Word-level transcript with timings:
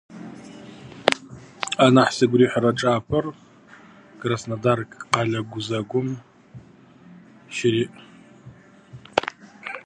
Анахь 1.85 2.13
сыгу 2.17 2.37
рихырэ 2.39 2.71
чӏапӏэр 2.79 3.25
Къырэснадар 4.19 4.79
къалэ 5.11 5.39
гузэгум 5.51 6.07
щырыӏ. 7.55 7.95